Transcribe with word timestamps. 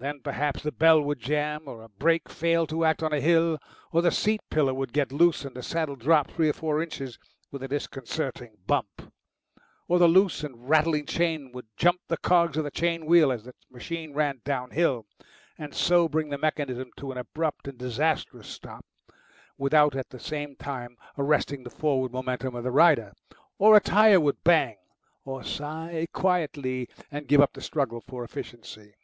Then 0.00 0.20
perhaps 0.20 0.62
the 0.62 0.70
bell 0.70 1.00
would 1.02 1.18
jam 1.18 1.64
or 1.66 1.82
a 1.82 1.88
brake 1.88 2.28
fail 2.28 2.68
to 2.68 2.84
act 2.84 3.02
on 3.02 3.12
a 3.12 3.20
hill; 3.20 3.58
or 3.90 4.00
the 4.00 4.12
seat 4.12 4.40
pillar 4.48 4.72
would 4.72 4.92
get 4.92 5.10
loose, 5.10 5.44
and 5.44 5.56
the 5.56 5.60
saddle 5.62 5.96
drop 5.96 6.30
three 6.30 6.48
or 6.48 6.52
four 6.52 6.80
inches 6.80 7.18
with 7.50 7.64
a 7.64 7.68
disconcerting 7.68 8.58
bump; 8.64 9.12
or 9.88 9.98
the 9.98 10.06
loose 10.06 10.44
and 10.44 10.68
rattling 10.68 11.04
chain 11.04 11.50
would 11.50 11.66
jump 11.76 12.00
the 12.06 12.16
cogs 12.16 12.56
of 12.56 12.62
the 12.62 12.70
chain 12.70 13.06
wheel 13.06 13.32
as 13.32 13.42
the 13.42 13.54
machine 13.72 14.14
ran 14.14 14.40
downhill, 14.44 15.04
and 15.58 15.74
so 15.74 16.08
bring 16.08 16.28
the 16.28 16.38
mechanism 16.38 16.92
to 16.96 17.10
an 17.10 17.18
abrupt 17.18 17.66
and 17.66 17.76
disastrous 17.78 18.46
stop 18.46 18.86
without 19.56 19.96
at 19.96 20.10
the 20.10 20.20
same 20.20 20.54
time 20.54 20.96
arresting 21.18 21.64
the 21.64 21.70
forward 21.70 22.12
momentum 22.12 22.54
of 22.54 22.62
the 22.62 22.70
rider; 22.70 23.14
or 23.58 23.76
a 23.76 23.80
tyre 23.80 24.20
would 24.20 24.44
bang, 24.44 24.76
or 25.24 25.42
sigh 25.42 26.06
quietly, 26.12 26.88
and 27.10 27.26
give 27.26 27.40
up 27.40 27.52
the 27.54 27.60
struggle 27.60 28.00
for 28.00 28.22
efficiency. 28.22 28.94